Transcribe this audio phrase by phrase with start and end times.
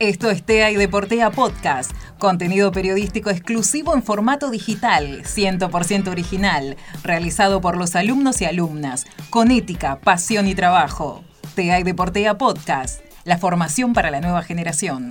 [0.00, 7.60] Esto es TEA y Deportea Podcast, contenido periodístico exclusivo en formato digital, 100% original, realizado
[7.60, 11.24] por los alumnos y alumnas, con ética, pasión y trabajo.
[11.56, 15.10] TEA y Deportea Podcast, la formación para la nueva generación.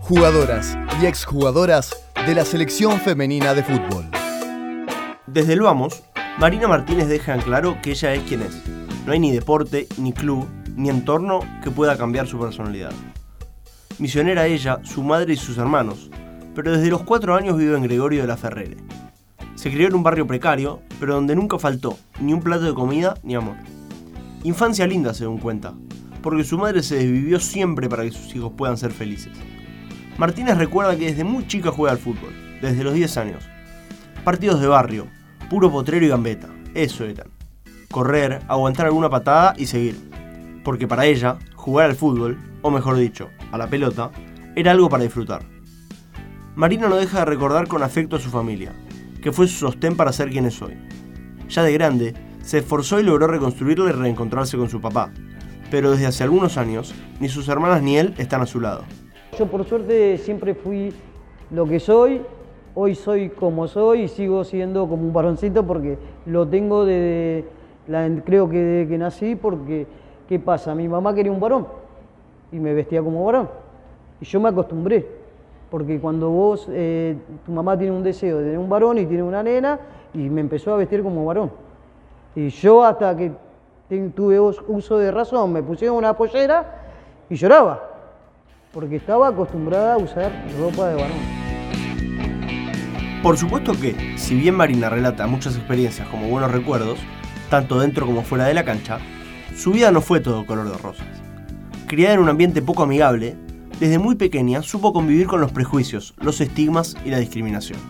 [0.00, 1.94] Jugadoras y exjugadoras
[2.26, 4.10] de la selección femenina de fútbol.
[5.26, 6.04] Desde el Vamos,
[6.38, 8.62] Marina Martínez deja en claro que ella es quien es.
[9.04, 12.92] No hay ni deporte, ni club, ni entorno que pueda cambiar su personalidad.
[14.00, 16.10] Misionera ella, su madre y sus hermanos,
[16.54, 18.78] pero desde los cuatro años vive en Gregorio de la Ferrere.
[19.56, 23.12] Se crió en un barrio precario, pero donde nunca faltó ni un plato de comida
[23.22, 23.56] ni amor.
[24.42, 25.74] Infancia linda, según cuenta,
[26.22, 29.32] porque su madre se desvivió siempre para que sus hijos puedan ser felices.
[30.16, 33.44] Martínez recuerda que desde muy chica juega al fútbol, desde los 10 años.
[34.24, 35.08] Partidos de barrio,
[35.50, 37.28] puro potrero y gambeta, eso eran.
[37.90, 39.98] Correr, aguantar alguna patada y seguir.
[40.64, 44.10] Porque para ella, jugar al fútbol, o mejor dicho, a la pelota,
[44.56, 45.42] era algo para disfrutar.
[46.56, 48.72] Marina no deja de recordar con afecto a su familia,
[49.22, 50.76] que fue su sostén para ser quien es hoy.
[51.48, 55.12] Ya de grande, se esforzó y logró reconstruirle y reencontrarse con su papá,
[55.70, 58.84] pero desde hace algunos años, ni sus hermanas ni él están a su lado.
[59.38, 60.92] Yo por suerte siempre fui
[61.50, 62.22] lo que soy,
[62.74, 67.46] hoy soy como soy y sigo siendo como un varoncito porque lo tengo desde,
[68.24, 69.86] creo que desde que nací porque,
[70.28, 70.74] ¿qué pasa?
[70.74, 71.79] Mi mamá quería un varón
[72.52, 73.48] y me vestía como varón.
[74.20, 75.06] Y yo me acostumbré,
[75.70, 79.22] porque cuando vos, eh, tu mamá tiene un deseo de tener un varón y tiene
[79.22, 79.78] una nena,
[80.12, 81.50] y me empezó a vestir como varón.
[82.34, 83.32] Y yo hasta que
[84.14, 86.82] tuve uso de razón, me pusieron una pollera
[87.28, 87.80] y lloraba,
[88.72, 91.40] porque estaba acostumbrada a usar ropa de varón.
[93.22, 96.98] Por supuesto que, si bien Marina relata muchas experiencias como buenos recuerdos,
[97.50, 98.98] tanto dentro como fuera de la cancha,
[99.54, 101.19] su vida no fue todo color de rosas
[101.90, 103.34] criada en un ambiente poco amigable,
[103.80, 107.80] desde muy pequeña supo convivir con los prejuicios, los estigmas y la discriminación.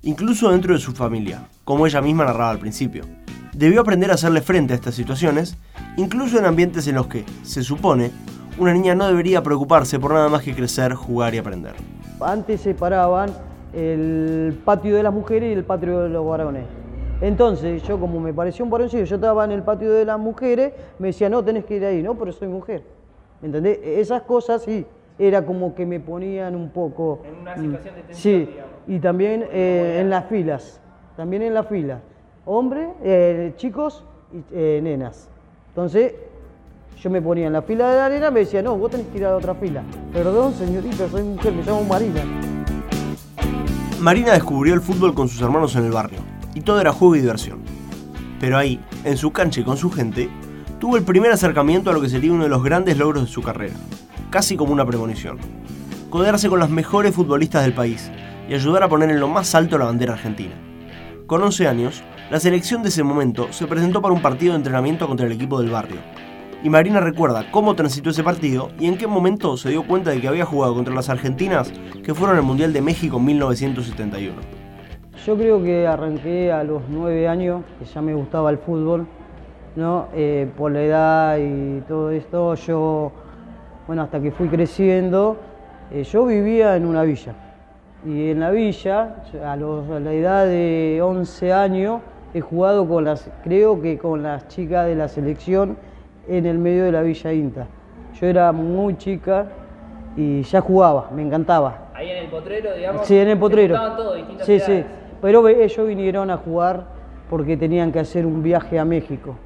[0.00, 3.04] Incluso dentro de su familia, como ella misma narraba al principio.
[3.52, 5.58] Debió aprender a hacerle frente a estas situaciones,
[5.98, 8.12] incluso en ambientes en los que, se supone,
[8.56, 11.74] una niña no debería preocuparse por nada más que crecer, jugar y aprender.
[12.22, 13.30] Antes separaban
[13.74, 16.64] el patio de las mujeres y el patio de los varones.
[17.20, 20.72] Entonces, yo como me pareció un varoncillo, yo estaba en el patio de las mujeres,
[20.98, 22.93] me decía, no, tenés que ir ahí, no, pero soy mujer.
[23.42, 23.78] ¿Entendés?
[23.82, 24.86] Esas cosas sí,
[25.18, 27.20] era como que me ponían un poco...
[27.24, 28.50] En una situación de tensión, Sí,
[28.86, 30.80] y también eh, en las filas,
[31.16, 32.00] también en las filas.
[32.46, 35.28] Hombres, eh, chicos y eh, nenas.
[35.68, 36.14] Entonces,
[37.00, 39.18] yo me ponía en la fila de la arena, me decía, no, vos tenés que
[39.18, 39.82] ir a la otra fila.
[40.12, 42.22] Perdón, señorita, soy mujer, me llamo Marina.
[44.00, 46.18] Marina descubrió el fútbol con sus hermanos en el barrio,
[46.54, 47.60] y todo era juego y diversión.
[48.40, 50.28] Pero ahí, en su cancha y con su gente,
[50.84, 53.40] tuvo el primer acercamiento a lo que sería uno de los grandes logros de su
[53.40, 53.72] carrera,
[54.28, 55.38] casi como una premonición.
[56.10, 58.10] Codearse con las mejores futbolistas del país
[58.50, 60.52] y ayudar a poner en lo más alto la bandera argentina.
[61.26, 65.08] Con 11 años, la selección de ese momento se presentó para un partido de entrenamiento
[65.08, 65.96] contra el equipo del barrio.
[66.62, 70.20] Y Marina recuerda cómo transitó ese partido y en qué momento se dio cuenta de
[70.20, 71.72] que había jugado contra las argentinas
[72.04, 74.34] que fueron al Mundial de México en 1971.
[75.24, 79.06] Yo creo que arranqué a los 9 años, que ya me gustaba el fútbol,
[79.76, 80.06] ¿no?
[80.14, 83.12] Eh, por la edad y todo esto, yo,
[83.86, 85.36] bueno, hasta que fui creciendo,
[85.90, 87.34] eh, yo vivía en una villa.
[88.04, 92.02] Y en la villa, a, la edad de 11 años,
[92.34, 95.76] he jugado con las, creo que con las chicas de la selección
[96.28, 97.66] en el medio de la Villa Inta.
[98.20, 99.46] Yo era muy chica
[100.16, 101.88] y ya jugaba, me encantaba.
[101.94, 103.06] Ahí en el potrero, digamos.
[103.06, 103.96] Sí, en el potrero.
[103.96, 104.84] Todos, sí, sí.
[105.22, 106.84] Pero ellos vinieron a jugar
[107.30, 109.36] porque tenían que hacer un viaje a México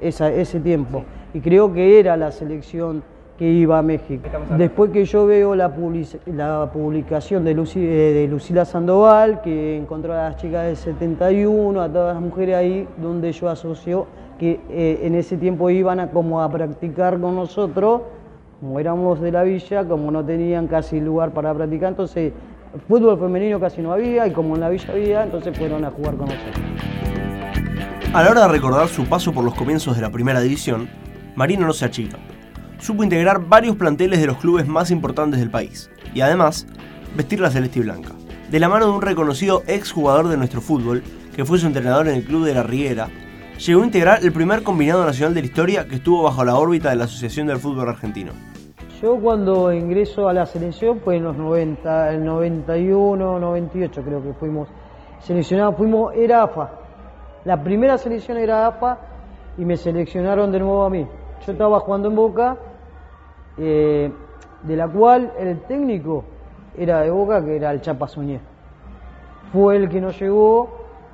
[0.00, 1.04] ese tiempo.
[1.32, 3.02] Y creo que era la selección
[3.40, 4.28] que iba a México.
[4.58, 5.72] Después que yo veo la,
[6.26, 11.88] la publicación de, eh, de, Lucila Sandoval, que encontró a las chicas del 71, a
[11.88, 14.06] todas las mujeres ahí, donde yo asoció
[14.38, 18.02] que eh, en ese tiempo iban a, como a practicar con nosotros,
[18.60, 22.34] como éramos de la villa, como no tenían casi lugar para practicar, entonces
[22.88, 26.14] fútbol femenino casi no había y como en la villa había, entonces fueron a jugar
[26.16, 27.19] con nosotros.
[28.12, 30.88] A la hora de recordar su paso por los comienzos de la primera división,
[31.36, 32.18] Marina no se achica.
[32.78, 36.66] Supo integrar varios planteles de los clubes más importantes del país y además
[37.16, 38.10] vestir la celeste y blanca.
[38.50, 41.04] De la mano de un reconocido exjugador de nuestro fútbol,
[41.36, 43.08] que fue su entrenador en el club de la Riera,
[43.64, 46.90] llegó a integrar el primer combinado nacional de la historia que estuvo bajo la órbita
[46.90, 48.32] de la Asociación del Fútbol Argentino.
[49.00, 54.32] Yo cuando ingreso a la selección fue en los 90, el 91, 98 creo que
[54.34, 54.68] fuimos
[55.20, 56.79] seleccionados, fuimos, era AFA,
[57.44, 58.98] la primera selección era APA
[59.58, 61.06] y me seleccionaron de nuevo a mí.
[61.46, 62.56] Yo estaba jugando en Boca,
[63.58, 64.12] eh,
[64.62, 66.24] de la cual el técnico
[66.76, 68.40] era de Boca, que era el Chapa Suñé.
[69.52, 70.68] Fue el que nos llevó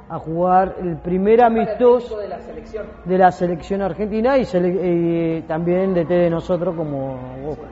[0.08, 2.86] a jugar el primer amistoso de la selección.
[3.04, 7.68] de la selección argentina y, sele- y también de de nosotros como Boca.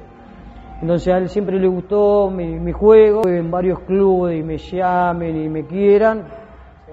[0.80, 5.36] Entonces a él siempre le gustó mi, mi juego, en varios clubes y me llamen
[5.44, 6.24] y me quieran.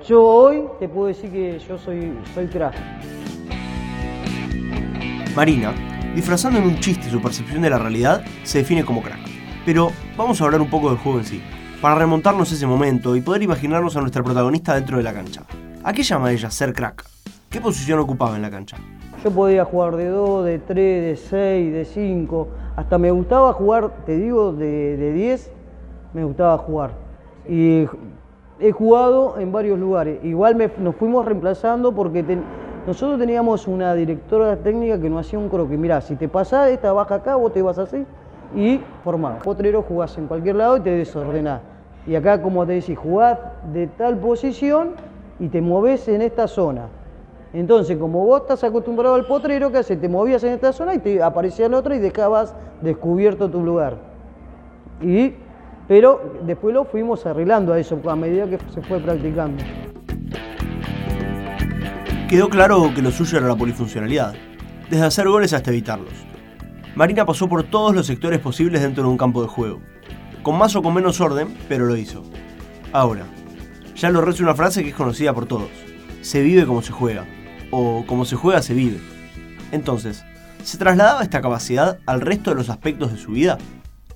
[0.08, 2.74] Yo hoy te puedo decir que yo soy, soy crack.
[5.36, 5.74] Marina,
[6.16, 9.20] disfrazando en un chiste su percepción de la realidad, se define como crack.
[9.64, 11.42] Pero vamos a hablar un poco del juego en sí,
[11.82, 15.44] para remontarnos ese momento y poder imaginarnos a nuestra protagonista dentro de la cancha.
[15.84, 17.06] ¿A qué llama ella ser crack?
[17.50, 18.78] ¿Qué posición ocupaba en la cancha?
[19.24, 22.48] Yo podía jugar de 2, de 3, de 6, de 5.
[22.76, 25.52] Hasta me gustaba jugar, te digo, de, de 10,
[26.16, 26.92] me gustaba jugar.
[27.48, 27.86] Y
[28.62, 30.24] he jugado en varios lugares.
[30.24, 32.24] Igual nos fuimos reemplazando porque
[32.86, 35.80] nosotros teníamos una directora técnica que nos hacía un croquis.
[35.80, 38.06] Mirá, si te pasás esta baja acá, vos te vas así
[38.56, 39.44] y formás.
[39.44, 41.62] Potrero jugás en cualquier lado y te desordenás.
[42.06, 43.40] Y acá, como te decís, jugás
[43.74, 44.92] de tal posición
[45.40, 46.88] y te movés en esta zona.
[47.54, 50.00] Entonces, como vos estás acostumbrado al potrero, ¿qué haces?
[50.00, 53.98] Te movías en esta zona y te aparecía el otro y dejabas descubierto tu lugar.
[55.02, 55.34] Y,
[55.92, 59.62] pero después lo fuimos arreglando a eso a medida que se fue practicando.
[62.30, 64.34] Quedó claro que lo suyo era la polifuncionalidad,
[64.90, 66.14] desde hacer goles hasta evitarlos.
[66.96, 69.82] Marina pasó por todos los sectores posibles dentro de un campo de juego,
[70.44, 72.24] con más o con menos orden, pero lo hizo.
[72.94, 73.26] Ahora,
[73.98, 75.72] ya lo rezo una frase que es conocida por todos,
[76.22, 77.26] se vive como se juega,
[77.70, 79.02] o como se juega se vive.
[79.74, 80.24] Entonces,
[80.64, 83.58] ¿se trasladaba esta capacidad al resto de los aspectos de su vida?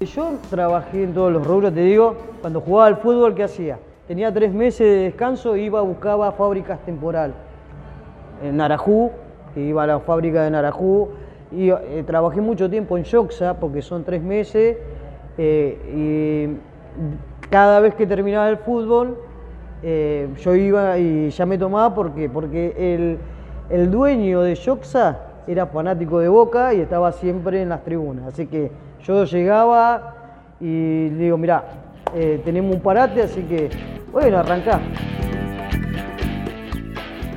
[0.05, 3.79] Yo trabajé en todos los rubros, te digo, cuando jugaba al fútbol, ¿qué hacía?
[4.07, 7.33] Tenía tres meses de descanso, iba, buscaba fábricas temporal.
[8.43, 9.11] En Narajú,
[9.55, 11.09] iba a la fábrica de Narajú,
[11.51, 14.77] y eh, trabajé mucho tiempo en Yoxa, porque son tres meses,
[15.37, 19.17] eh, y cada vez que terminaba el fútbol,
[19.81, 23.17] eh, yo iba y ya me tomaba porque, porque el,
[23.69, 28.33] el dueño de Yoxa era fanático de Boca y estaba siempre en las tribunas.
[28.33, 28.71] Así que
[29.03, 30.15] yo llegaba
[30.59, 31.63] y le digo, mirá,
[32.13, 33.69] eh, tenemos un parate, así que,
[34.11, 34.79] bueno, arrancá.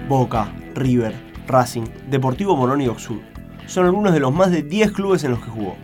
[0.09, 1.15] Boca, River,
[1.47, 3.19] Racing, Deportivo Morón y Oxud
[3.69, 5.77] son algunos de los más de 10 clubes en los que jugó.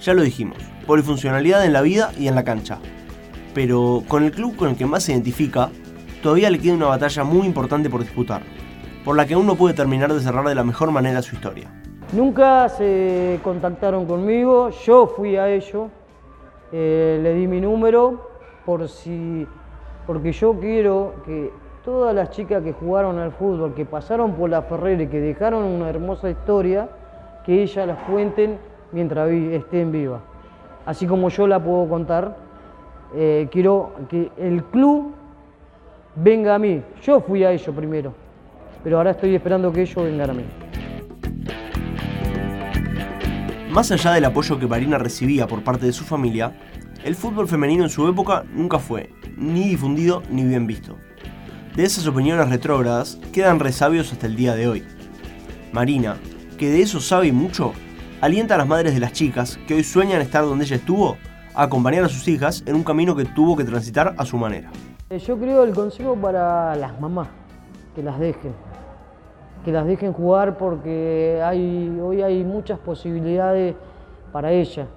[0.00, 0.56] Ya lo dijimos,
[0.86, 2.78] polifuncionalidad en la vida y en la cancha.
[3.52, 5.70] Pero con el club con el que más se identifica,
[6.22, 8.42] todavía le queda una batalla muy importante por disputar,
[9.04, 11.68] por la que aún no puede terminar de cerrar de la mejor manera su historia.
[12.12, 15.90] Nunca se contactaron conmigo, yo fui a ellos,
[16.72, 18.30] eh, le di mi número
[18.64, 19.46] por si,
[20.06, 21.50] porque yo quiero que
[21.84, 25.64] todas las chicas que jugaron al fútbol, que pasaron por la Ferrera y que dejaron
[25.64, 26.88] una hermosa historia,
[27.44, 28.58] que ellas las cuenten
[28.92, 30.20] mientras estén vivas.
[30.86, 32.36] Así como yo la puedo contar,
[33.14, 35.12] eh, quiero que el club
[36.14, 36.82] venga a mí.
[37.02, 38.12] Yo fui a ellos primero,
[38.82, 40.44] pero ahora estoy esperando que ellos vengan a mí.
[43.70, 46.52] Más allá del apoyo que Marina recibía por parte de su familia,
[47.04, 50.96] el fútbol femenino en su época nunca fue ni difundido ni bien visto.
[51.74, 54.84] De esas opiniones retrógradas quedan resabios hasta el día de hoy.
[55.72, 56.16] Marina,
[56.58, 57.72] que de eso sabe y mucho,
[58.20, 61.16] alienta a las madres de las chicas que hoy sueñan estar donde ella estuvo
[61.54, 64.70] a acompañar a sus hijas en un camino que tuvo que transitar a su manera.
[65.08, 67.28] Eh, Yo creo el consejo para las mamás,
[67.94, 68.54] que las dejen,
[69.64, 71.40] que las dejen jugar porque
[72.02, 73.74] hoy hay muchas posibilidades
[74.32, 74.88] para ellas,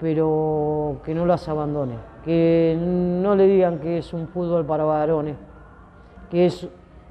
[0.00, 5.36] pero que no las abandonen, que no le digan que es un fútbol para varones,
[6.30, 6.68] que es,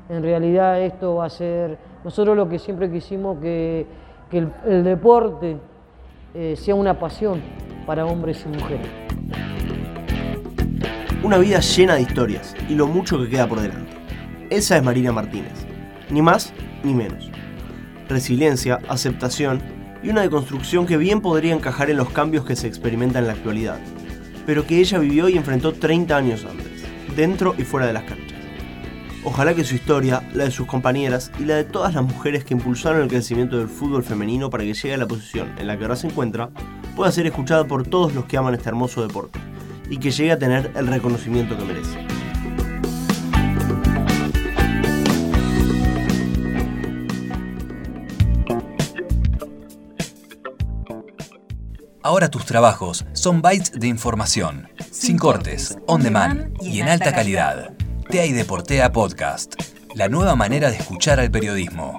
[0.09, 3.85] en realidad esto va a ser, nosotros lo que siempre quisimos que,
[4.29, 5.57] que el, el deporte
[6.33, 7.41] eh, sea una pasión
[7.85, 8.87] para hombres y mujeres.
[11.23, 14.00] Una vida llena de historias y lo mucho que queda por delante.
[14.51, 15.53] Esa es Marina Martínez.
[16.09, 16.51] Ni más
[16.83, 17.31] ni menos.
[18.09, 19.61] Resiliencia, aceptación
[20.03, 23.33] y una deconstrucción que bien podría encajar en los cambios que se experimentan en la
[23.33, 23.79] actualidad,
[24.45, 26.83] pero que ella vivió y enfrentó 30 años antes,
[27.15, 28.41] dentro y fuera de las canchas.
[29.23, 32.53] Ojalá que su historia, la de sus compañeras y la de todas las mujeres que
[32.53, 35.85] impulsaron el crecimiento del fútbol femenino para que llegue a la posición en la que
[35.85, 36.49] ahora se encuentra,
[36.97, 39.39] pueda ser escuchada por todos los que aman este hermoso deporte
[39.89, 42.20] y que llegue a tener el reconocimiento que merece.
[52.03, 57.73] Ahora tus trabajos son bytes de información, sin cortes, on demand y en alta calidad.
[58.09, 59.53] TEA y Deportea Podcast,
[59.93, 61.95] la nueva manera de escuchar al periodismo.